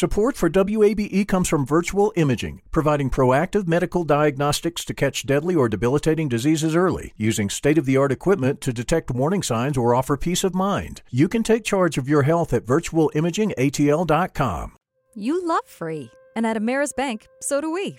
[0.00, 5.68] Support for WABE comes from Virtual Imaging, providing proactive medical diagnostics to catch deadly or
[5.68, 10.16] debilitating diseases early, using state of the art equipment to detect warning signs or offer
[10.16, 11.02] peace of mind.
[11.10, 14.72] You can take charge of your health at virtualimagingatl.com.
[15.14, 17.98] You love free, and at Ameris Bank, so do we.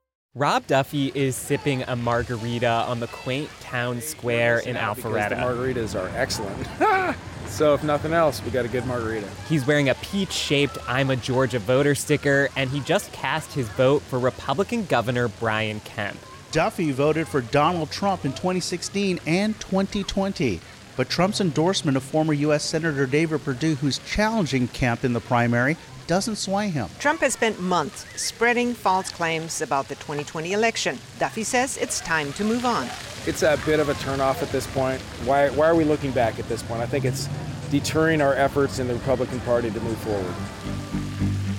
[0.33, 5.31] Rob Duffy is sipping a margarita on the quaint town square in Alpharetta.
[5.31, 7.17] The margaritas are excellent.
[7.49, 9.27] so, if nothing else, we got a good margarita.
[9.49, 13.67] He's wearing a peach shaped I'm a Georgia voter sticker, and he just cast his
[13.71, 16.17] vote for Republican Governor Brian Kemp.
[16.53, 20.61] Duffy voted for Donald Trump in 2016 and 2020.
[20.95, 22.63] But Trump's endorsement of former U.S.
[22.63, 25.75] Senator David Perdue, who's challenging Kemp in the primary,
[26.07, 26.89] doesn't sway him.
[26.99, 30.97] Trump has spent months spreading false claims about the 2020 election.
[31.19, 32.87] Duffy says it's time to move on.
[33.25, 35.01] It's a bit of a turnoff at this point.
[35.25, 36.81] Why, why are we looking back at this point?
[36.81, 37.29] I think it's
[37.69, 40.33] deterring our efforts in the Republican Party to move forward.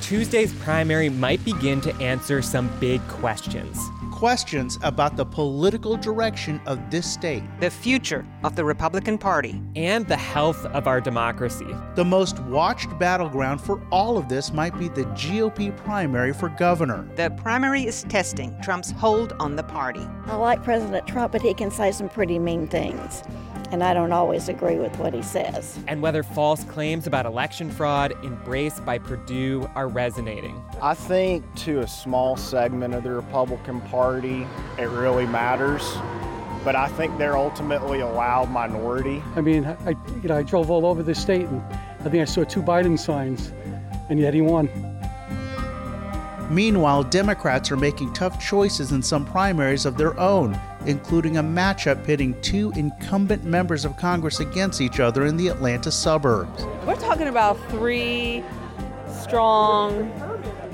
[0.00, 3.78] Tuesday's primary might begin to answer some big questions
[4.22, 10.06] questions about the political direction of this state, the future of the Republican Party, and
[10.06, 11.66] the health of our democracy.
[11.96, 17.04] The most watched battleground for all of this might be the GOP primary for governor.
[17.16, 20.06] The primary is testing Trump's hold on the party.
[20.26, 23.24] I like President Trump, but he can say some pretty mean things
[23.72, 25.78] and I don't always agree with what he says.
[25.88, 30.62] And whether false claims about election fraud embraced by Perdue are resonating.
[30.80, 34.46] I think to a small segment of the Republican Party,
[34.78, 35.82] it really matters.
[36.64, 39.22] But I think they're ultimately a loud minority.
[39.34, 39.90] I mean, I,
[40.22, 41.60] you know, I drove all over the state and
[42.00, 43.52] I think I saw two Biden signs,
[44.10, 44.68] and yet he won.
[46.52, 52.04] Meanwhile, Democrats are making tough choices in some primaries of their own, including a matchup
[52.04, 56.64] pitting two incumbent members of Congress against each other in the Atlanta suburbs.
[56.86, 58.44] We're talking about three
[59.22, 60.12] strong,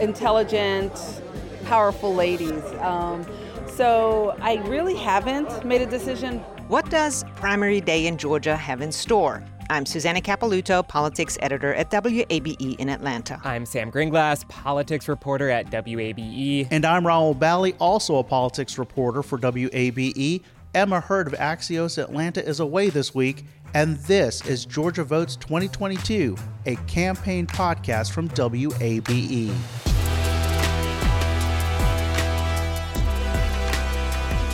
[0.01, 1.23] intelligent,
[1.65, 2.65] powerful ladies.
[2.81, 3.25] Um,
[3.69, 6.41] so I really haven't made a decision.
[6.67, 9.45] What does primary day in Georgia have in store?
[9.71, 13.39] I'm Susanna Capelouto, politics editor at WABE in Atlanta.
[13.45, 16.69] I'm Sam Gringlas, politics reporter at WABE.
[16.71, 20.43] And I'm Rahul Bali, also a politics reporter for WABE.
[20.75, 26.35] Emma Hurd of Axios Atlanta is away this week, and this is Georgia Votes 2022,
[26.65, 29.98] a campaign podcast from WABE.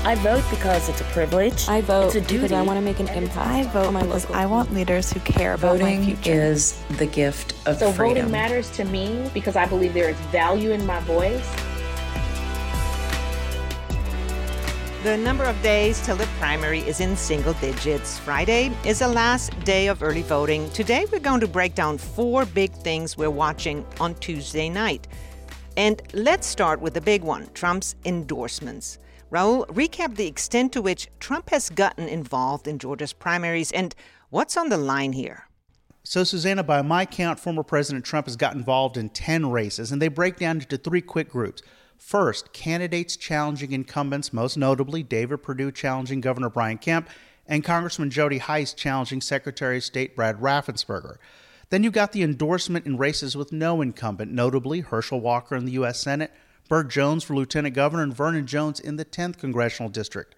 [0.07, 1.67] I vote because it's a privilege.
[1.67, 3.39] I vote it's a because I want to make an impact.
[3.39, 6.31] I vote my because I want leaders who care about voting my future.
[6.31, 8.17] is the gift of so freedom.
[8.17, 11.51] voting matters to me because I believe there is value in my voice.
[15.05, 18.19] The number of days till the primary is in single digits.
[18.19, 20.69] Friday is the last day of early voting.
[20.73, 25.09] Today, we're going to break down four big things we're watching on Tuesday night.
[25.79, 28.99] And let's start with the big one Trump's endorsements.
[29.31, 33.95] Rahul, recap the extent to which Trump has gotten involved in Georgia's primaries and
[34.31, 35.49] what's on the line here.
[36.03, 40.03] So, Susanna, by my count, former President Trump has got involved in 10 races, and
[40.03, 41.63] they break down into three quick groups.
[41.97, 47.09] First, candidates challenging incumbents, most notably David Perdue challenging Governor Brian Kemp,
[47.47, 51.17] and Congressman Jody Hice challenging Secretary of State Brad Raffensperger.
[51.71, 55.73] Then you got the endorsement in races with no incumbent, notably Herschel Walker in the
[55.73, 56.01] U.S.
[56.01, 56.31] Senate,
[56.69, 60.35] Burt Jones for Lieutenant Governor, and Vernon Jones in the 10th Congressional District.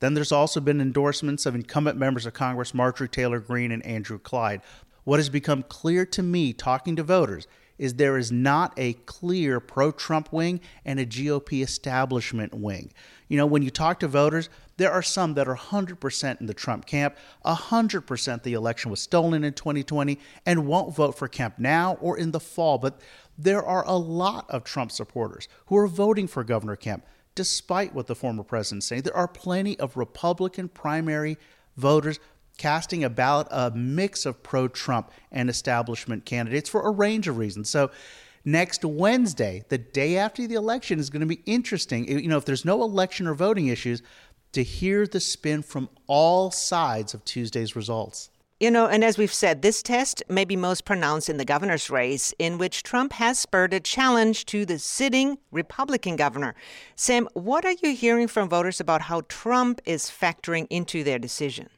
[0.00, 4.18] Then there's also been endorsements of incumbent members of Congress Marjorie Taylor Greene and Andrew
[4.18, 4.60] Clyde.
[5.04, 7.46] What has become clear to me talking to voters
[7.78, 12.92] is there is not a clear pro Trump wing and a GOP establishment wing.
[13.28, 16.54] You know, when you talk to voters, there are some that are 100% in the
[16.54, 21.94] Trump camp, 100% the election was stolen in 2020, and won't vote for Kemp now
[22.00, 22.78] or in the fall.
[22.78, 23.00] But
[23.42, 27.04] there are a lot of Trump supporters who are voting for Governor Kemp,
[27.34, 29.02] despite what the former president is saying.
[29.02, 31.38] There are plenty of Republican primary
[31.76, 32.20] voters
[32.58, 37.38] casting a ballot, a mix of pro Trump and establishment candidates for a range of
[37.38, 37.68] reasons.
[37.70, 37.90] So,
[38.44, 42.06] next Wednesday, the day after the election, is going to be interesting.
[42.06, 44.02] You know, if there's no election or voting issues,
[44.52, 48.28] to hear the spin from all sides of Tuesday's results.
[48.62, 51.90] You know, and as we've said, this test may be most pronounced in the governor's
[51.90, 56.54] race, in which Trump has spurred a challenge to the sitting Republican governor.
[56.94, 61.70] Sam, what are you hearing from voters about how Trump is factoring into their decision?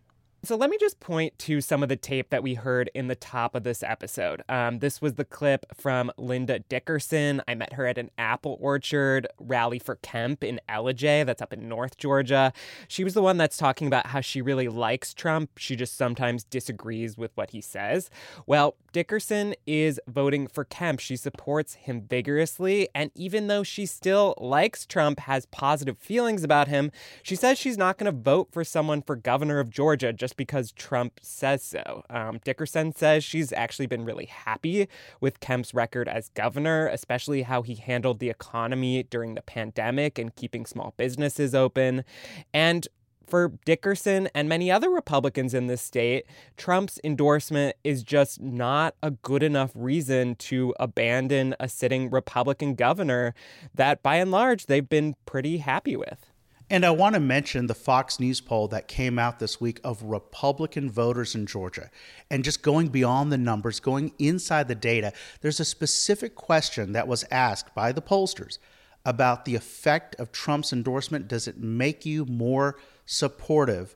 [0.45, 3.15] So let me just point to some of the tape that we heard in the
[3.15, 4.43] top of this episode.
[4.47, 7.41] Um, this was the clip from Linda Dickerson.
[7.49, 11.67] I met her at an apple orchard rally for Kemp in Ellijay, that's up in
[11.67, 12.53] North Georgia.
[12.89, 15.53] She was the one that's talking about how she really likes Trump.
[15.57, 18.11] She just sometimes disagrees with what he says.
[18.47, 21.01] Well, Dickerson is voting for Kemp.
[21.01, 26.69] She supports him vigorously, and even though she still likes Trump, has positive feelings about
[26.69, 26.93] him,
[27.23, 30.37] she says she's not going to vote for someone for governor of Georgia just just
[30.37, 32.03] because Trump says so.
[32.11, 34.89] Um, Dickerson says she's actually been really happy
[35.21, 40.35] with Kemp's record as governor, especially how he handled the economy during the pandemic and
[40.35, 42.05] keeping small businesses open.
[42.53, 42.89] And
[43.27, 46.27] for Dickerson and many other Republicans in this state,
[46.57, 53.35] Trump's endorsement is just not a good enough reason to abandon a sitting Republican governor
[53.75, 56.34] that by and large they've been pretty happy with.
[56.71, 60.03] And I want to mention the Fox News poll that came out this week of
[60.03, 61.91] Republican voters in Georgia.
[62.31, 65.13] And just going beyond the numbers, going inside the data,
[65.43, 68.59] there's a specific question that was asked by the pollsters
[69.05, 71.29] about the effect of Trump's endorsement.
[71.29, 73.95] Does it make you more supportive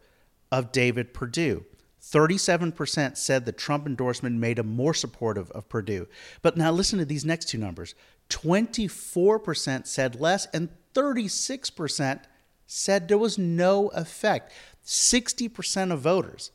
[0.52, 1.64] of David Perdue?
[2.02, 6.06] 37% said the Trump endorsement made him more supportive of Perdue.
[6.42, 7.94] But now listen to these next two numbers
[8.28, 12.20] 24% said less, and 36%
[12.68, 14.52] said there was no effect.
[14.84, 16.52] 60% of voters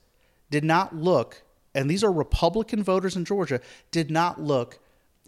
[0.50, 1.44] did not look,
[1.76, 3.60] and these are Republican voters in Georgia,
[3.92, 4.80] did not look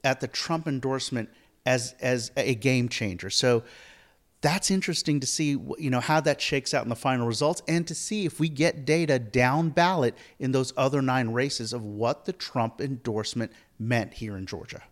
[0.03, 1.29] at the Trump endorsement
[1.65, 3.31] as as a game changer.
[3.31, 3.63] So
[4.41, 7.87] that's interesting to see you know how that shakes out in the final results and
[7.87, 12.25] to see if we get data down ballot in those other nine races of what
[12.25, 14.83] the Trump endorsement meant here in Georgia.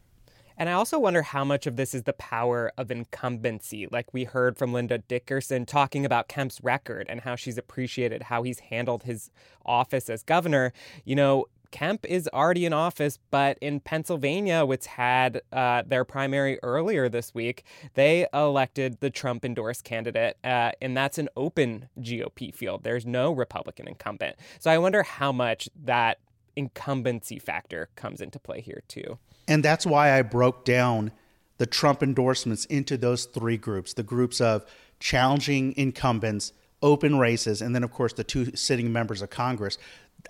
[0.57, 3.87] And I also wonder how much of this is the power of incumbency.
[3.91, 8.43] Like we heard from Linda Dickerson talking about Kemp's record and how she's appreciated how
[8.43, 9.31] he's handled his
[9.65, 10.73] office as governor.
[11.05, 16.59] You know, Kemp is already in office, but in Pennsylvania, which had uh, their primary
[16.61, 17.63] earlier this week,
[17.95, 22.83] they elected the Trump endorsed candidate, uh, and that's an open GOP field.
[22.83, 24.35] There's no Republican incumbent.
[24.59, 26.19] So I wonder how much that
[26.55, 29.17] incumbency factor comes into play here, too.
[29.47, 31.11] And that's why I broke down
[31.57, 34.65] the Trump endorsements into those three groups the groups of
[34.99, 39.77] challenging incumbents, open races, and then, of course, the two sitting members of Congress.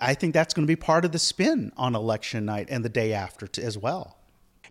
[0.02, 2.90] I think that's going to be part of the spin on election night and the
[2.90, 4.18] day after as well.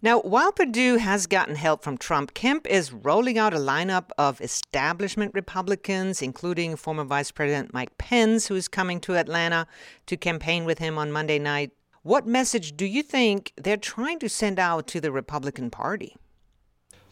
[0.04, 4.40] Now, while Perdue has gotten help from Trump, Kemp is rolling out a lineup of
[4.40, 9.68] establishment Republicans, including former Vice President Mike Pence, who is coming to Atlanta
[10.06, 11.70] to campaign with him on Monday night.
[12.02, 16.16] What message do you think they're trying to send out to the Republican Party?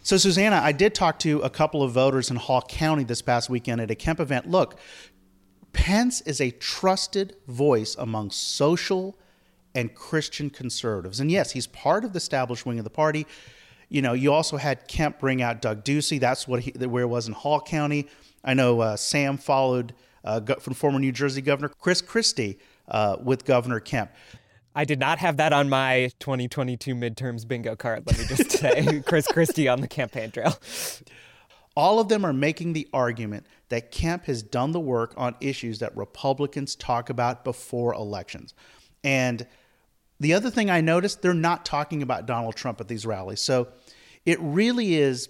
[0.03, 3.49] So, Susanna, I did talk to a couple of voters in Hall County this past
[3.49, 4.51] weekend at a Kemp event.
[4.51, 4.81] Look,
[5.73, 9.17] Pence is a trusted voice among social
[9.77, 11.21] and Christian conservatives.
[11.21, 13.29] And yes, he's part of the established wing of the party.
[13.89, 16.19] You know, you also had Kemp bring out Doug Ducey.
[16.19, 18.09] That's what he, where it was in Hall County.
[18.43, 19.95] I know uh, Sam followed
[20.25, 22.59] uh, from former New Jersey Governor Chris Christie
[22.89, 24.11] uh, with Governor Kemp.
[24.75, 29.03] I did not have that on my 2022 midterms bingo card, let me just say.
[29.05, 30.57] Chris Christie on the campaign trail.
[31.77, 35.79] All of them are making the argument that Kemp has done the work on issues
[35.81, 38.55] that Republicans talk about before elections.
[39.03, 39.47] And
[40.19, 43.41] the other thing I noticed, they're not talking about Donald Trump at these rallies.
[43.41, 43.69] So
[44.27, 45.29] it really is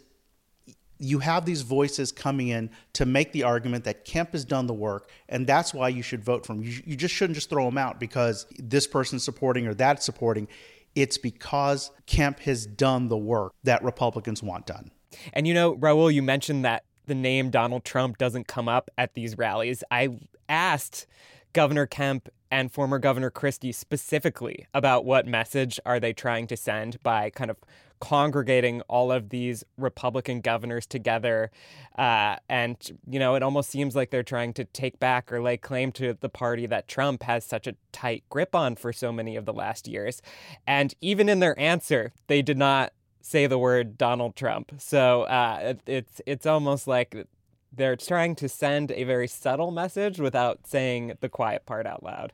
[1.00, 4.74] you have these voices coming in to make the argument that Kemp has done the
[4.74, 6.62] work, and that's why you should vote for him.
[6.62, 10.46] You, you just shouldn't just throw him out because this person's supporting or that's supporting.
[10.94, 14.90] It's because Kemp has done the work that Republicans want done.
[15.32, 19.14] And you know, Rahul, you mentioned that the name Donald Trump doesn't come up at
[19.14, 19.82] these rallies.
[19.90, 21.06] I asked
[21.52, 27.02] Governor Kemp and former Governor Christie specifically about what message are they trying to send
[27.02, 27.56] by kind of
[28.00, 31.50] congregating all of these Republican governors together.
[31.96, 32.76] Uh, and,
[33.06, 36.16] you know, it almost seems like they're trying to take back or lay claim to
[36.20, 39.52] the party that Trump has such a tight grip on for so many of the
[39.52, 40.22] last years.
[40.66, 44.72] And even in their answer, they did not say the word Donald Trump.
[44.78, 47.26] So uh, it, it's it's almost like
[47.72, 52.32] they're trying to send a very subtle message without saying the quiet part out loud.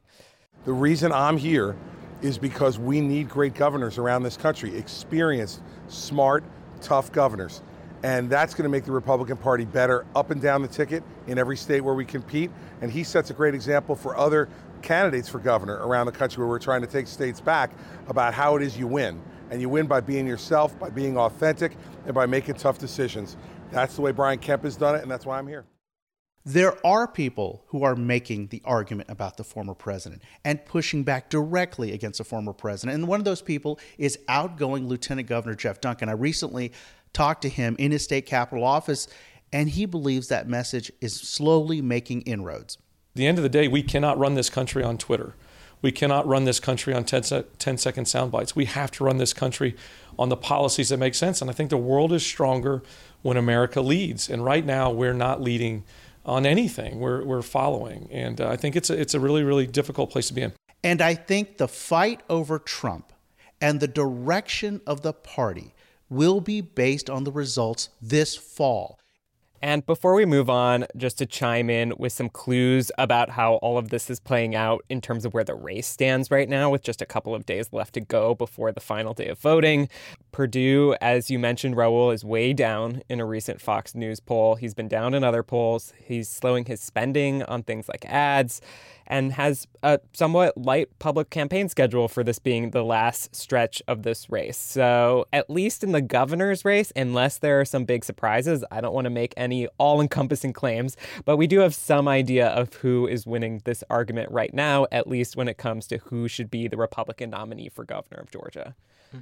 [0.64, 1.76] The reason I'm here
[2.22, 6.44] is because we need great governors around this country, experienced, smart,
[6.80, 7.62] tough governors.
[8.02, 11.38] And that's going to make the Republican Party better up and down the ticket in
[11.38, 12.50] every state where we compete.
[12.80, 14.48] And he sets a great example for other
[14.82, 17.72] candidates for governor around the country where we're trying to take states back
[18.08, 19.20] about how it is you win.
[19.50, 23.36] And you win by being yourself, by being authentic, and by making tough decisions.
[23.70, 25.64] That's the way Brian Kemp has done it, and that's why I'm here.
[26.48, 31.28] There are people who are making the argument about the former president and pushing back
[31.28, 32.94] directly against the former president.
[32.94, 36.08] And one of those people is outgoing Lieutenant Governor Jeff Duncan.
[36.08, 36.70] I recently
[37.12, 39.08] talked to him in his state capitol office,
[39.52, 42.76] and he believes that message is slowly making inroads.
[42.76, 45.34] At the end of the day, we cannot run this country on Twitter.
[45.82, 48.54] We cannot run this country on 10, 10 second sound bites.
[48.54, 49.74] We have to run this country
[50.16, 51.40] on the policies that make sense.
[51.40, 52.84] And I think the world is stronger
[53.22, 54.30] when America leads.
[54.30, 55.82] And right now, we're not leading
[56.26, 56.98] on anything.
[56.98, 58.08] We're, we're following.
[58.10, 60.52] And uh, I think it's a, it's a really, really difficult place to be in.
[60.84, 63.12] And I think the fight over Trump
[63.60, 65.72] and the direction of the party
[66.10, 68.98] will be based on the results this fall.
[69.66, 73.78] And before we move on, just to chime in with some clues about how all
[73.78, 76.84] of this is playing out in terms of where the race stands right now, with
[76.84, 79.88] just a couple of days left to go before the final day of voting.
[80.30, 84.54] Perdue, as you mentioned, Rahul, is way down in a recent Fox News poll.
[84.54, 85.92] He's been down in other polls.
[86.00, 88.60] He's slowing his spending on things like ads
[89.06, 94.02] and has a somewhat light public campaign schedule for this being the last stretch of
[94.02, 94.56] this race.
[94.56, 98.94] So, at least in the governor's race, unless there are some big surprises, I don't
[98.94, 103.06] want to make any all encompassing claims, but we do have some idea of who
[103.06, 106.68] is winning this argument right now, at least when it comes to who should be
[106.68, 108.74] the Republican nominee for governor of Georgia.
[109.10, 109.18] Hmm.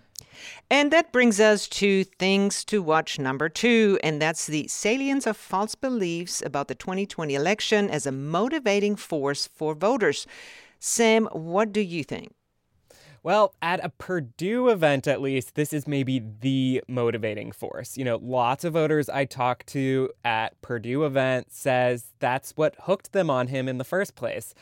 [0.71, 5.37] And that brings us to things to watch number two, and that's the salience of
[5.37, 10.27] false beliefs about the 2020 election as a motivating force for voters.
[10.79, 12.33] Sam, what do you think?
[13.25, 17.97] Well, at a Perdue event, at least, this is maybe the motivating force.
[17.97, 23.13] You know, lots of voters I talked to at Perdue event says that's what hooked
[23.13, 24.55] them on him in the first place.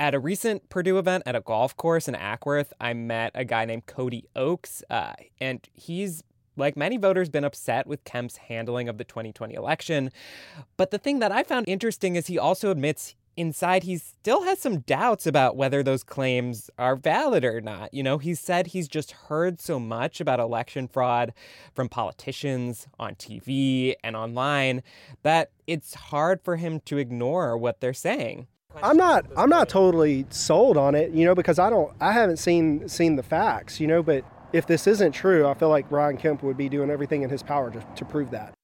[0.00, 3.64] At a recent Perdue event at a golf course in Acworth, I met a guy
[3.64, 6.24] named Cody Oakes, uh, and he's
[6.56, 10.10] like many voters, been upset with Kemp's handling of the 2020 election.
[10.76, 14.58] But the thing that I found interesting is he also admits inside he still has
[14.58, 17.94] some doubts about whether those claims are valid or not.
[17.94, 21.32] You know, he said he's just heard so much about election fraud
[21.72, 24.82] from politicians on TV and online
[25.22, 28.48] that it's hard for him to ignore what they're saying.
[28.82, 32.38] I'm not I'm not totally sold on it, you know, because I don't I haven't
[32.38, 36.16] seen seen the facts, you know, but if this isn't true, I feel like Brian
[36.16, 38.57] Kemp would be doing everything in his power to, to prove that.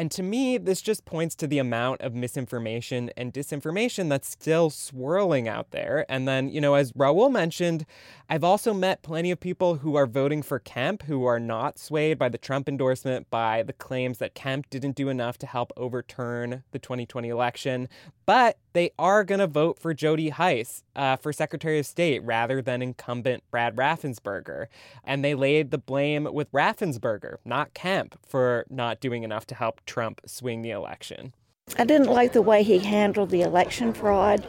[0.00, 4.70] And to me, this just points to the amount of misinformation and disinformation that's still
[4.70, 6.06] swirling out there.
[6.08, 7.84] And then, you know, as Rahul mentioned,
[8.26, 12.18] I've also met plenty of people who are voting for Kemp who are not swayed
[12.18, 16.62] by the Trump endorsement, by the claims that Kemp didn't do enough to help overturn
[16.70, 17.86] the 2020 election.
[18.24, 22.62] But they are going to vote for Jody Hice uh, for Secretary of State rather
[22.62, 24.66] than incumbent Brad Raffensperger.
[25.02, 29.84] And they laid the blame with Raffensperger, not Kemp, for not doing enough to help
[29.90, 31.34] Trump swing the election.
[31.76, 34.46] I didn't like the way he handled the election fraud,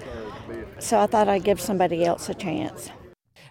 [0.77, 2.91] so I thought I'd give somebody else a chance.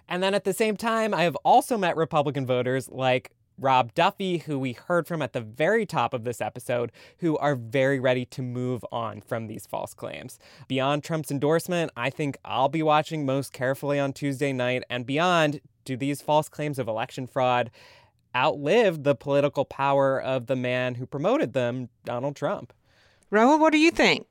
[0.07, 4.37] And then at the same time, I have also met Republican voters like Rob Duffy,
[4.37, 8.25] who we heard from at the very top of this episode, who are very ready
[8.25, 10.39] to move on from these false claims.
[10.69, 15.59] Beyond Trump's endorsement, I think I'll be watching most carefully on Tuesday night and beyond.
[15.83, 17.69] Do these false claims of election fraud
[18.35, 22.73] outlive the political power of the man who promoted them, Donald Trump?
[23.31, 24.27] Rahul, what do you think?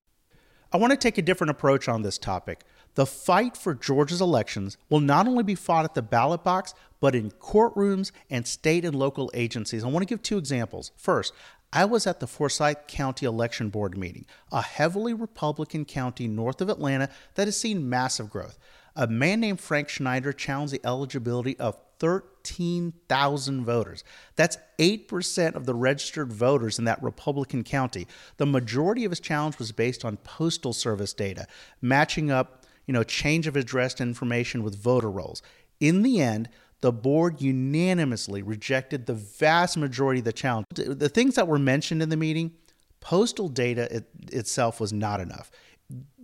[0.72, 2.60] I want to take a different approach on this topic.
[2.94, 7.14] The fight for Georgia's elections will not only be fought at the ballot box, but
[7.14, 9.84] in courtrooms and state and local agencies.
[9.84, 10.92] I want to give two examples.
[10.96, 11.32] First,
[11.72, 16.68] I was at the Forsyth County Election Board meeting, a heavily Republican county north of
[16.68, 18.58] Atlanta that has seen massive growth.
[18.96, 24.04] A man named Frank Schneider challenged the eligibility of 13,000 voters.
[24.34, 28.06] That's 8% of the registered voters in that Republican county.
[28.38, 31.46] The majority of his challenge was based on Postal Service data,
[31.80, 35.42] matching up you know, change of address information with voter rolls.
[35.78, 36.48] In the end,
[36.80, 40.66] the board unanimously rejected the vast majority of the challenge.
[40.74, 42.50] The things that were mentioned in the meeting,
[42.98, 45.52] postal data it, itself was not enough.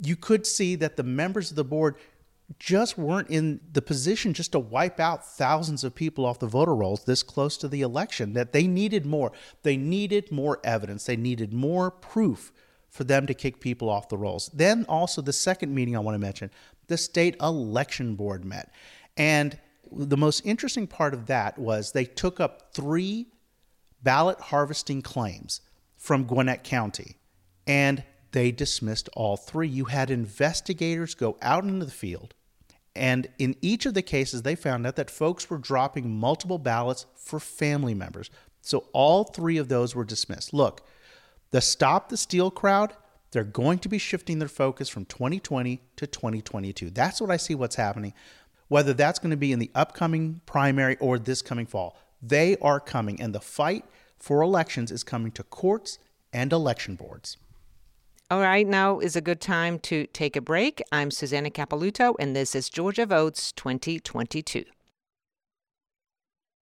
[0.02, 1.98] You could see that the members of the board
[2.58, 6.74] just weren't in the position just to wipe out thousands of people off the voter
[6.74, 9.32] rolls this close to the election that they needed more
[9.64, 12.52] they needed more evidence they needed more proof
[12.96, 14.50] for them to kick people off the rolls.
[14.52, 16.50] Then also the second meeting I want to mention,
[16.88, 18.72] the state election board met.
[19.16, 19.58] And
[19.92, 23.26] the most interesting part of that was they took up three
[24.02, 25.60] ballot harvesting claims
[25.96, 27.16] from Gwinnett County.
[27.66, 29.68] And they dismissed all three.
[29.68, 32.34] You had investigators go out into the field,
[32.96, 37.06] and in each of the cases, they found out that folks were dropping multiple ballots
[37.14, 38.30] for family members.
[38.62, 40.52] So all three of those were dismissed.
[40.52, 40.82] Look,
[41.50, 42.94] the Stop the Steal crowd,
[43.30, 46.90] they're going to be shifting their focus from 2020 to 2022.
[46.90, 48.14] That's what I see what's happening.
[48.68, 52.80] Whether that's going to be in the upcoming primary or this coming fall, they are
[52.80, 53.84] coming, and the fight
[54.18, 55.98] for elections is coming to courts
[56.32, 57.36] and election boards.
[58.28, 60.82] All right, now is a good time to take a break.
[60.90, 64.64] I'm Susanna Capelouto, and this is Georgia Votes 2022.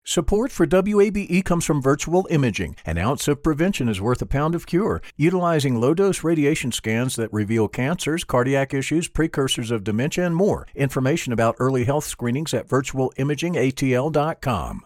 [0.03, 2.75] Support for WABE comes from Virtual Imaging.
[2.85, 5.01] An ounce of prevention is worth a pound of cure.
[5.15, 10.67] Utilizing low dose radiation scans that reveal cancers, cardiac issues, precursors of dementia, and more.
[10.75, 14.85] Information about early health screenings at virtualimagingatl.com.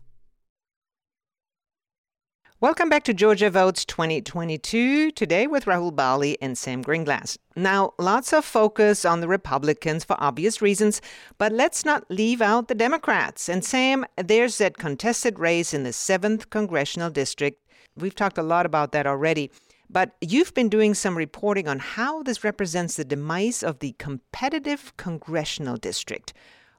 [2.61, 7.39] Welcome back to Georgia Votes 2022, today with Rahul Bali and Sam Gringlas.
[7.55, 11.01] Now, lots of focus on the Republicans for obvious reasons,
[11.39, 13.49] but let's not leave out the Democrats.
[13.49, 17.59] And Sam, there's that contested race in the 7th Congressional District.
[17.97, 19.49] We've talked a lot about that already.
[19.89, 24.95] But you've been doing some reporting on how this represents the demise of the competitive
[24.97, 26.31] congressional district.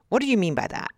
[0.07, 0.91] What do you mean by that?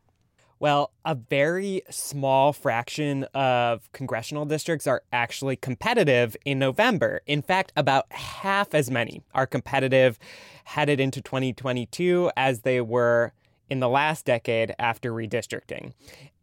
[0.58, 7.22] Well, a very small fraction of congressional districts are actually competitive in November.
[7.28, 10.18] In fact, about half as many are competitive
[10.64, 13.34] headed into 2022 as they were
[13.70, 15.94] in the last decade after redistricting.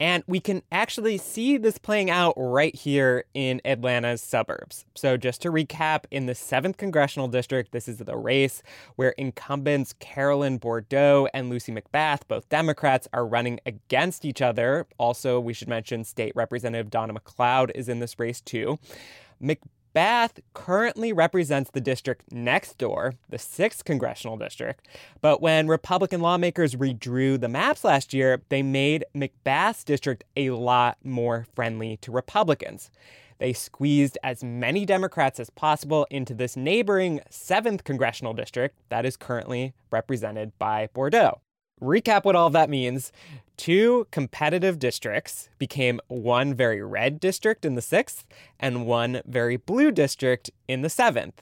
[0.01, 4.85] And we can actually see this playing out right here in Atlanta's suburbs.
[4.95, 8.63] So, just to recap, in the 7th Congressional District, this is the race
[8.97, 14.87] where incumbents Carolyn Bourdeaux and Lucy McBath, both Democrats, are running against each other.
[14.99, 18.79] Also, we should mention State Representative Donna McLeod is in this race too.
[19.93, 24.89] Bath currently represents the district next door, the 6th congressional district.
[25.21, 30.97] But when Republican lawmakers redrew the maps last year, they made McBath's district a lot
[31.05, 32.91] more friendly to Republicans.
[33.37, 39.17] They squeezed as many Democrats as possible into this neighboring 7th congressional district that is
[39.19, 41.42] currently represented by Bourdeaux.
[41.83, 43.13] Recap what all of that means.
[43.57, 48.25] Two competitive districts became one very red district in the 6th
[48.61, 51.35] and one very blue district in the 7th.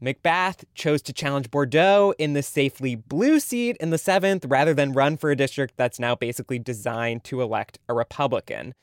[0.00, 4.92] McBath chose to challenge Bourdeaux in the safely blue seat in the 7th rather than
[4.92, 8.74] run for a district that's now basically designed to elect a Republican.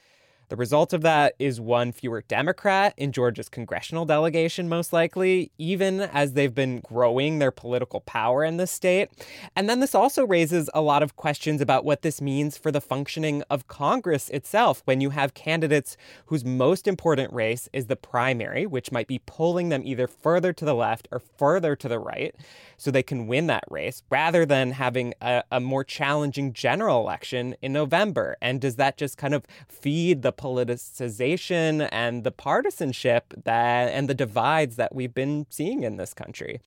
[0.49, 6.01] The result of that is one fewer Democrat in Georgia's congressional delegation, most likely, even
[6.01, 9.09] as they've been growing their political power in the state.
[9.55, 12.81] And then this also raises a lot of questions about what this means for the
[12.81, 18.65] functioning of Congress itself when you have candidates whose most important race is the primary,
[18.65, 22.35] which might be pulling them either further to the left or further to the right
[22.77, 27.55] so they can win that race, rather than having a, a more challenging general election
[27.61, 28.35] in November.
[28.41, 34.13] And does that just kind of feed the politicization and the partisanship that and the
[34.13, 36.61] divides that we've been seeing in this country.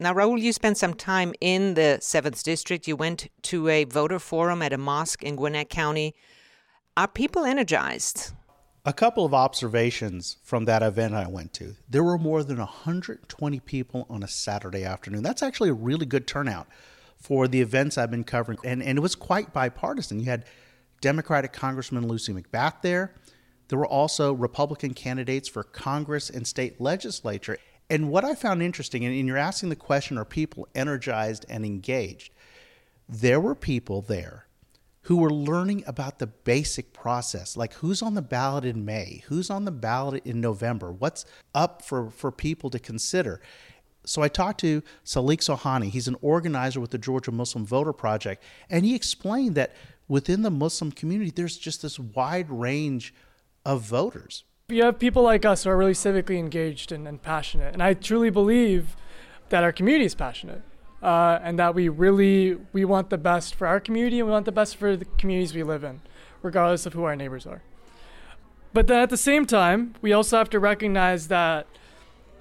[0.00, 2.86] Now, Rahul, you spent some time in the 7th District.
[2.86, 6.14] You went to a voter forum at a mosque in Gwinnett County.
[6.96, 8.32] Are people energized?
[8.84, 11.74] A couple of observations from that event I went to.
[11.88, 15.24] There were more than 120 people on a Saturday afternoon.
[15.24, 16.68] That's actually a really good turnout
[17.16, 18.58] for the events I've been covering.
[18.64, 20.20] And, and it was quite bipartisan.
[20.20, 20.44] You had
[21.00, 23.14] Democratic Congressman Lucy McBath there.
[23.68, 27.58] There were also Republican candidates for Congress and state legislature.
[27.90, 32.32] And what I found interesting, and you're asking the question are people energized and engaged?
[33.08, 34.46] There were people there
[35.02, 39.48] who were learning about the basic process, like who's on the ballot in May, who's
[39.48, 43.40] on the ballot in November, what's up for, for people to consider.
[44.04, 45.88] So I talked to Salik Sohani.
[45.88, 49.74] He's an organizer with the Georgia Muslim Voter Project, and he explained that
[50.08, 53.14] within the Muslim community, there's just this wide range
[53.64, 54.44] of voters.
[54.68, 57.94] You have people like us who are really civically engaged and, and passionate, and I
[57.94, 58.96] truly believe
[59.50, 60.62] that our community is passionate.
[61.00, 64.44] Uh, and that we really we want the best for our community and we want
[64.44, 66.00] the best for the communities we live in,
[66.42, 67.62] regardless of who our neighbors are.
[68.72, 71.68] But then at the same time, we also have to recognize that,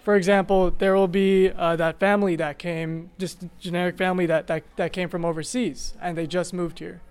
[0.03, 4.63] for example, there will be uh, that family that came, just generic family that, that,
[4.77, 7.01] that came from overseas and they just moved here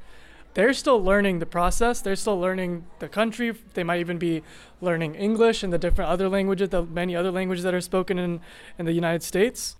[0.56, 2.00] they're still learning the process.
[2.00, 3.54] They're still learning the country.
[3.74, 4.42] They might even be
[4.80, 8.40] learning English and the different other languages, the many other languages that are spoken in,
[8.78, 9.76] in the United States.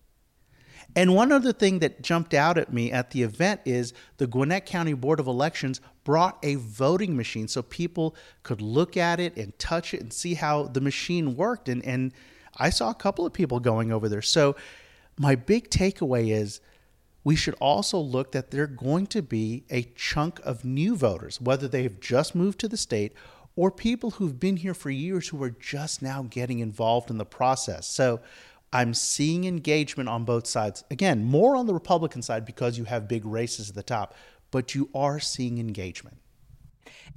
[0.94, 4.66] And one other thing that jumped out at me at the event is the Gwinnett
[4.66, 9.58] County Board of Elections brought a voting machine so people could look at it and
[9.58, 11.70] touch it and see how the machine worked.
[11.70, 12.12] And, and
[12.58, 14.20] I saw a couple of people going over there.
[14.20, 14.56] So,
[15.18, 16.60] my big takeaway is
[17.26, 21.40] we should also look that there are going to be a chunk of new voters,
[21.40, 23.12] whether they have just moved to the state
[23.56, 27.24] or people who've been here for years who are just now getting involved in the
[27.24, 27.88] process.
[27.88, 28.20] So,
[28.72, 30.84] I'm seeing engagement on both sides.
[30.88, 34.14] Again, more on the Republican side because you have big races at the top,
[34.52, 36.18] but you are seeing engagement.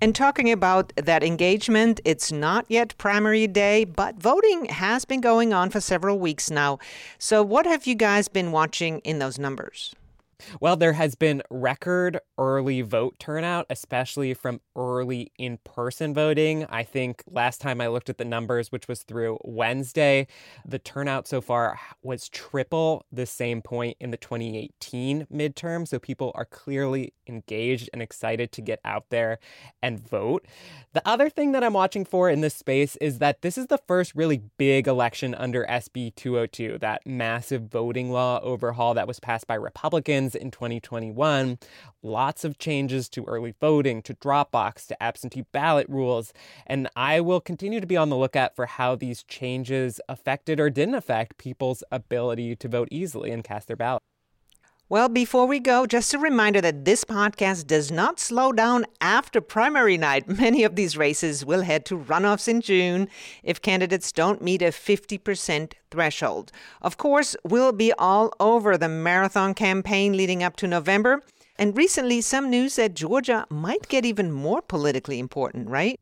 [0.01, 5.53] And talking about that engagement, it's not yet primary day, but voting has been going
[5.53, 6.79] on for several weeks now.
[7.19, 9.93] So, what have you guys been watching in those numbers?
[10.59, 16.65] Well, there has been record early vote turnout, especially from early in person voting.
[16.69, 20.27] I think last time I looked at the numbers, which was through Wednesday,
[20.65, 25.87] the turnout so far was triple the same point in the 2018 midterm.
[25.87, 29.39] So people are clearly engaged and excited to get out there
[29.81, 30.45] and vote.
[30.93, 33.77] The other thing that I'm watching for in this space is that this is the
[33.77, 39.47] first really big election under SB 202, that massive voting law overhaul that was passed
[39.47, 41.57] by Republicans in 2021.
[42.01, 46.33] Lots of changes to early voting, to Dropbox, to absentee ballot rules.
[46.65, 50.69] And I will continue to be on the lookout for how these changes affected or
[50.69, 54.03] didn't affect people's ability to vote easily and cast their ballot.
[54.91, 59.39] Well, before we go, just a reminder that this podcast does not slow down after
[59.39, 60.27] primary night.
[60.39, 63.07] Many of these races will head to runoffs in June
[63.43, 66.51] if candidates don't meet a 50% threshold.
[66.81, 71.21] Of course, we'll be all over the marathon campaign leading up to November.
[71.59, 75.99] And recently, some news that Georgia might get even more politically important, right?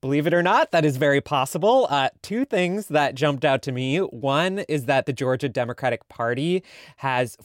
[0.00, 1.88] Believe it or not, that is very possible.
[1.90, 3.98] Uh, two things that jumped out to me.
[3.98, 6.62] One is that the Georgia Democratic Party
[6.98, 7.36] has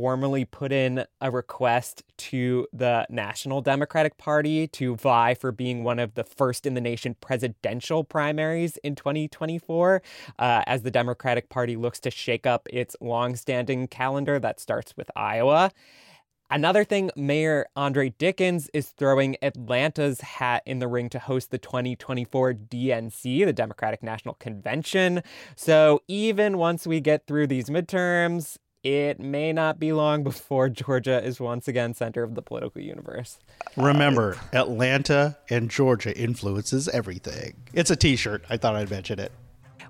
[0.00, 5.98] formally put in a request to the National Democratic Party to vie for being one
[5.98, 10.00] of the first in the nation presidential primaries in 2024
[10.38, 15.10] uh, as the Democratic Party looks to shake up its longstanding calendar that starts with
[15.14, 15.70] Iowa.
[16.50, 21.58] Another thing, Mayor Andre Dickens is throwing Atlanta's hat in the ring to host the
[21.58, 25.22] 2024 DNC, the Democratic National Convention.
[25.56, 31.22] So even once we get through these midterms, it may not be long before Georgia
[31.22, 33.38] is once again center of the political universe.
[33.76, 37.54] Remember, Atlanta and Georgia influences everything.
[37.72, 38.44] It's a t-shirt.
[38.48, 39.32] I thought I'd mention it.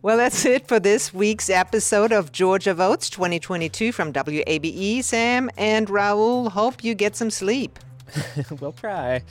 [0.03, 5.05] Well, that's it for this week's episode of Georgia Votes 2022 from WABE.
[5.05, 7.79] Sam and Rahul, hope you get some sleep.
[8.61, 9.23] we'll try.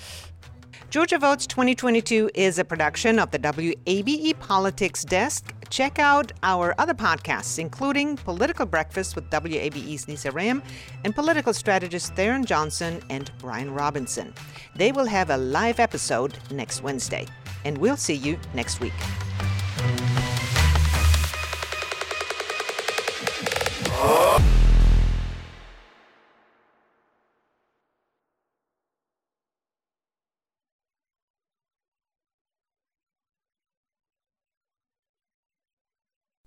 [0.91, 5.53] Georgia Votes 2022 is a production of the WABE Politics Desk.
[5.69, 10.61] Check out our other podcasts, including Political Breakfast with WABE's Lisa Rayam
[11.03, 14.33] and political strategist Tharon Johnson and Brian Robinson.
[14.75, 17.25] They will have a live episode next Wednesday.
[17.65, 18.93] And we'll see you next week.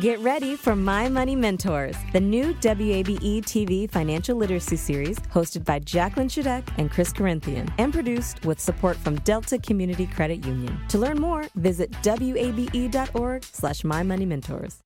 [0.00, 5.78] Get ready for My Money Mentors, the new WABE TV financial literacy series hosted by
[5.78, 10.76] Jacqueline Shadek and Chris Corinthian and produced with support from Delta Community Credit Union.
[10.88, 14.74] To learn more, visit wabe.org slash My Money Mentors.